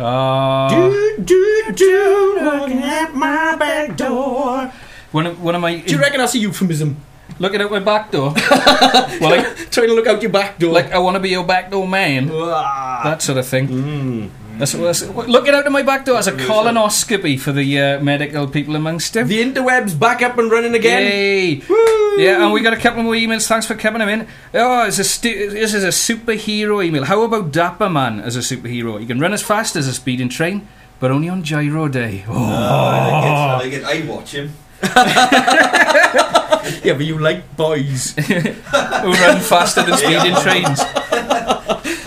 [0.00, 4.72] Oh, Do, do, do, looking at my back door.
[5.10, 6.96] one of one of my Do you reckon that's a euphemism?
[7.40, 8.32] looking at my back door.
[8.50, 10.72] well, like, Trying to look out your back door.
[10.72, 12.28] like I want to be your back door man.
[12.28, 13.68] That sort of thing.
[13.68, 14.30] Mm.
[14.58, 18.48] That's, that's looking out of my back door as a colonoscopy for the uh, medical
[18.48, 19.28] people amongst them.
[19.28, 21.02] The interwebs back up and running again.
[21.02, 21.54] Yay!
[21.68, 22.07] Woo!
[22.18, 23.46] Yeah, and we got a couple more emails.
[23.46, 24.28] Thanks for coming them in.
[24.54, 27.04] Oh, it's a stu- this is a superhero email.
[27.04, 28.98] How about Dapper Man as a superhero?
[29.00, 30.66] He can run as fast as a speeding train,
[31.00, 32.24] but only on gyro day.
[32.28, 32.34] Oh.
[32.34, 33.84] I like it.
[33.84, 34.06] I like it.
[34.06, 34.52] I watch him.
[36.84, 38.14] Yeah, but you like boys.
[38.14, 40.80] Who run faster than speeding trains?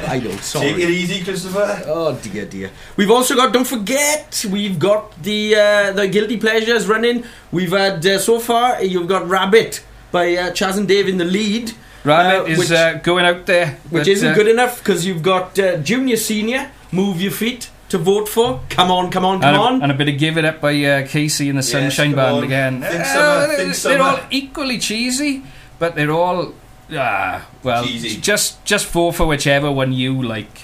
[0.07, 0.73] I know, Sorry.
[0.73, 1.83] Take it easy, Christopher.
[1.87, 2.69] Oh dear, dear.
[2.95, 3.53] We've also got.
[3.53, 7.23] Don't forget, we've got the uh, the guilty pleasures running.
[7.51, 8.83] We've had uh, so far.
[8.83, 11.73] You've got Rabbit by uh, Chas and Dave in the lead,
[12.03, 13.77] Rabbit Uh, is which- uh, going out there.
[13.89, 16.71] which but, isn't uh, good enough because you've got uh, Junior Senior.
[16.91, 18.61] Move your feet to vote for.
[18.69, 19.81] Come on, come on, come And a, on.
[19.83, 22.43] and a bit of Give It Up by uh, KC and the Sunshine Band on.
[22.43, 22.81] again.
[22.81, 24.03] Think Uh, summer, they're, think they're summer.
[24.03, 25.43] all equally cheesy,
[25.79, 26.53] but they're all.
[26.93, 28.19] Ah, well, Cheesy.
[28.19, 30.63] just just vote for whichever one you like.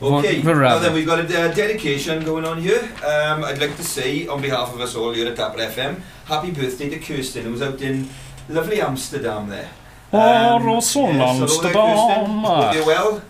[0.00, 0.80] Vote Okay, for now Rabbit.
[0.82, 2.82] then we've got a uh, dedication going on here.
[3.04, 6.50] Um, I'd like to say, on behalf of us all here at Dapper FM, happy
[6.52, 8.08] birthday to Kirsten, who's out in
[8.48, 9.68] lovely Amsterdam there.
[10.12, 12.44] Oh, Um, yes, hello there, Amsterdam.
[12.66, 13.22] Hope you're well.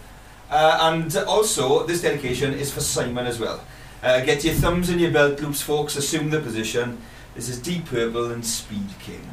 [0.51, 3.61] Uh, and also, this dedication is for Simon as well.
[4.03, 5.97] Uh, get your thumbs in your belt loops, folks.
[5.97, 6.99] Assume the position.
[7.35, 9.31] This is Deep Purple and Speed King.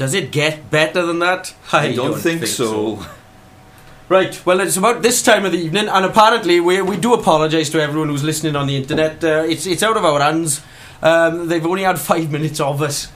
[0.00, 1.54] Does it get better than that?
[1.70, 3.04] I don't think so.
[4.08, 7.70] Right, well, it's about this time of the evening, and apparently we, we do apologise
[7.70, 9.22] to everyone who's listening on the internet.
[9.22, 10.62] Uh, it's, it's out of our hands.
[11.00, 13.06] Um, they've only had five minutes of us,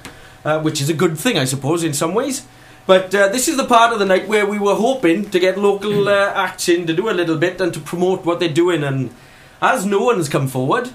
[0.45, 2.47] uh, which is a good thing, I suppose, in some ways.
[2.87, 5.59] But uh, this is the part of the night where we were hoping to get
[5.59, 8.85] local uh, acts in to do a little bit and to promote what they're doing.
[8.85, 9.13] And
[9.61, 10.91] as no one's come forward,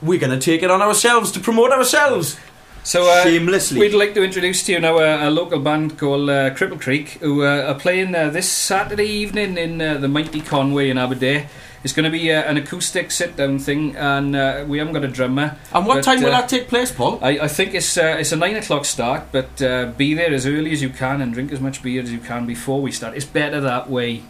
[0.00, 2.38] we're going to take it on ourselves to promote ourselves.
[2.86, 3.80] So uh, Shamelessly.
[3.80, 7.18] we'd like to introduce to you now a, a local band called uh, Cripple Creek,
[7.18, 11.46] who uh, are playing uh, this Saturday evening in uh, the Mighty Conway in Aberdeen.
[11.82, 15.08] It's going to be uh, an acoustic sit-down thing, and uh, we haven't got a
[15.08, 15.56] drummer.
[15.74, 17.18] And what But, time will that take place, Paul?
[17.20, 20.46] I, I think it's uh, it's a nine o'clock start, but uh, be there as
[20.46, 23.16] early as you can and drink as much beer as you can before we start.
[23.16, 24.22] It's better that way,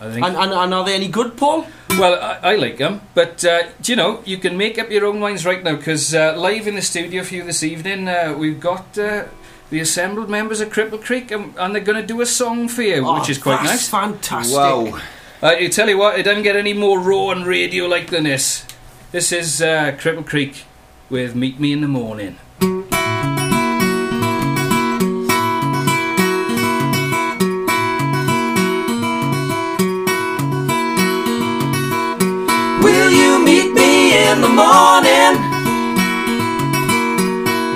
[0.00, 0.24] I think.
[0.26, 1.66] And, and, and are they any good, Paul?
[1.90, 5.04] Well, I, I like them, but uh, do you know you can make up your
[5.06, 8.34] own minds right now because uh, live in the studio for you this evening, uh,
[8.38, 9.24] we've got uh,
[9.70, 12.82] the assembled members of Cripple Creek, and, and they're going to do a song for
[12.82, 13.88] you, which Oh, is quite that's nice.
[13.88, 14.56] fantastic.
[14.56, 15.00] Wow.
[15.42, 18.24] Uh, I tell you what, it doesn't get any more raw and radio like than
[18.24, 18.64] this.
[19.10, 20.64] This is uh, Cripple Creek
[21.10, 22.38] with "Meet Me in the Morning."
[34.58, 35.34] Morning?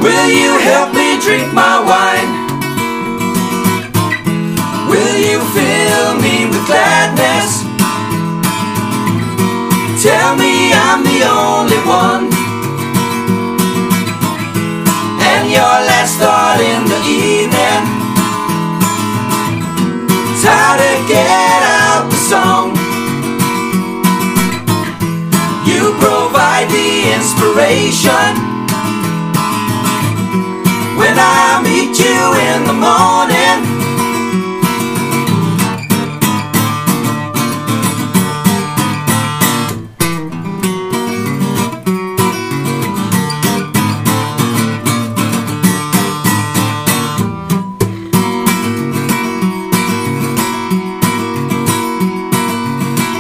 [0.03, 2.31] Will you help me drink my wine?
[4.91, 7.63] Will you fill me with gladness?
[10.03, 12.32] Tell me I'm the only one.
[27.53, 28.35] Inspiration
[30.97, 33.73] when I meet you in the morning.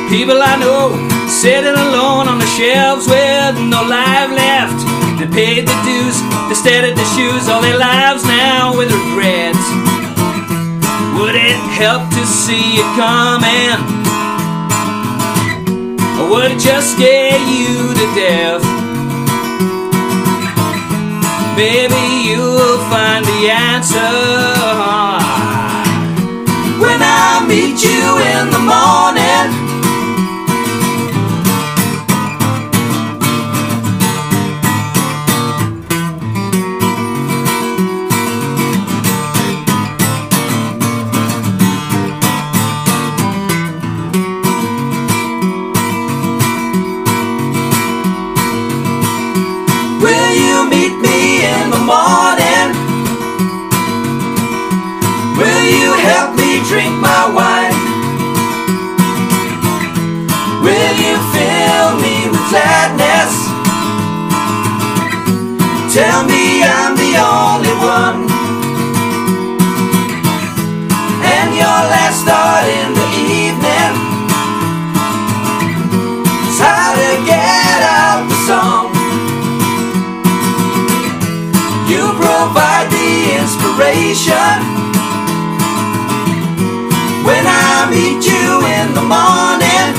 [0.08, 4.11] People I know sitting alone on the shelves with no left.
[5.22, 9.62] They paid the dues, they steadied the shoes all their lives now with regrets.
[11.14, 13.78] Would it help to see you coming?
[16.18, 18.64] Or would it just scare you to death?
[21.54, 24.10] Maybe you'll find the answer
[26.82, 28.51] When I meet you in
[84.02, 84.58] inspiration
[87.24, 89.94] when I meet you in the morning.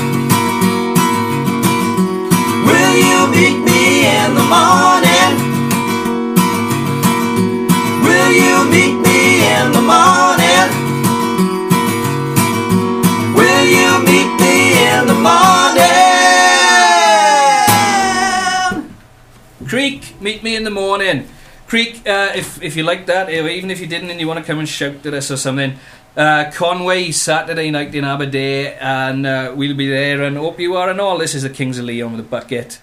[2.66, 5.32] Will you meet me in the morning?
[8.04, 9.18] Will you meet me
[9.56, 10.68] in the morning?
[13.34, 14.56] Will you meet me
[14.92, 15.64] in the morning?
[19.66, 21.26] Creek, meet me in the morning.
[21.74, 24.38] Creek, uh, if if you like that, eh, even if you didn't and you want
[24.38, 25.76] to come and shout at us or something,
[26.16, 30.22] uh, Conway Saturday night in Aberdeen, and uh, we'll be there.
[30.22, 31.18] And hope you are and all.
[31.18, 32.78] This is the Kings of Leon with a bucket.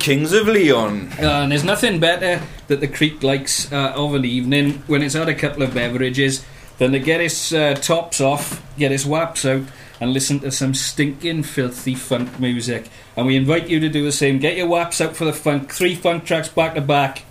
[0.00, 1.12] Kings of Leon.
[1.20, 5.14] Uh, and there's nothing better that the Creek likes uh, of an evening when it's
[5.14, 6.44] had a couple of beverages
[6.78, 9.62] than to get his uh, tops off, get his waps out,
[10.00, 12.88] and listen to some stinking, filthy funk music.
[13.16, 14.38] And we invite you to do the same.
[14.38, 15.72] Get your waps out for the funk.
[15.72, 17.24] Three funk tracks back to back.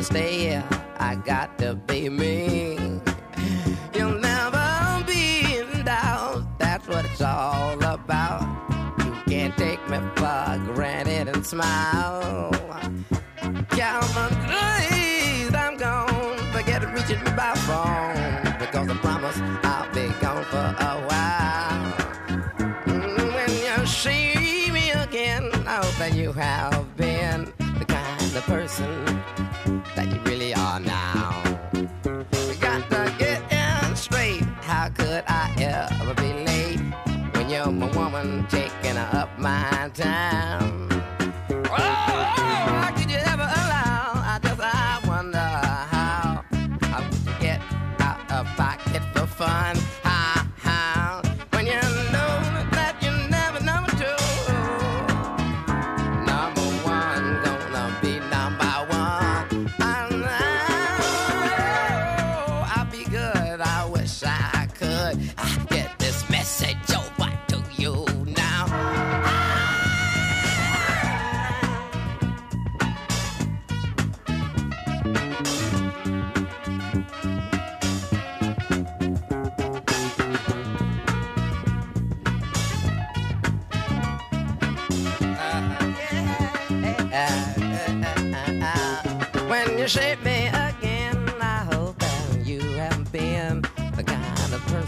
[0.00, 0.62] To stay,
[0.98, 2.78] I got to be me.
[3.94, 8.40] You'll never be in doubt, that's what it's all about.
[8.98, 12.49] You can't take me for granted and smile.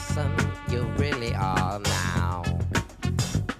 [0.02, 0.34] awesome
[0.70, 2.42] you really are now.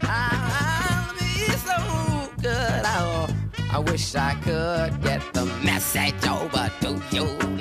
[0.03, 1.25] I'll be
[1.69, 2.83] so good.
[2.85, 3.35] I,
[3.71, 7.52] I wish I could get the message over to you.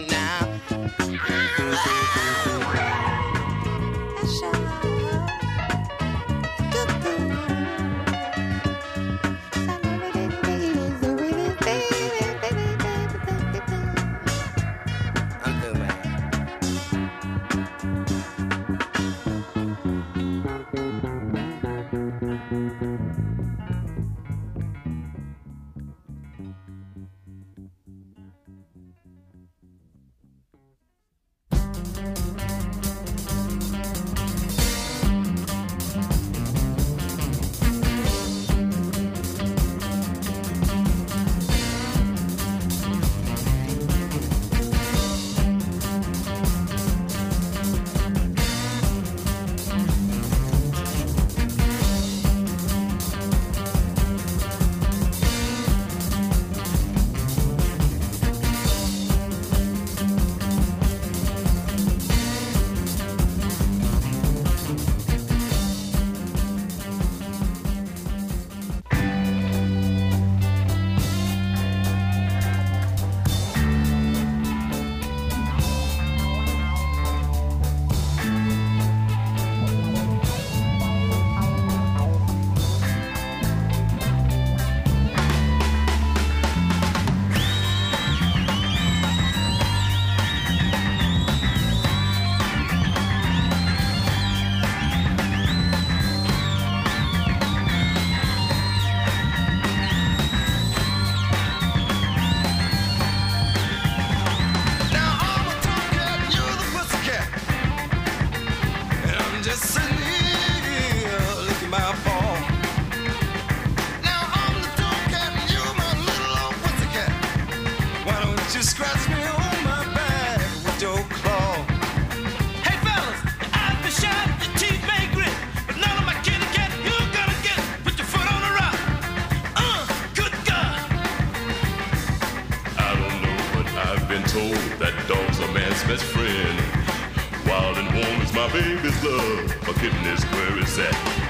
[139.01, 141.20] Forgiveness, where is that?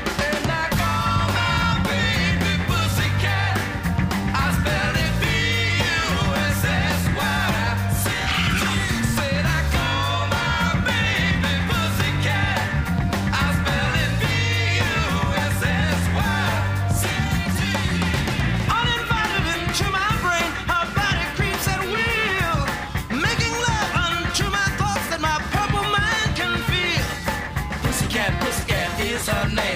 [29.12, 29.71] is her name.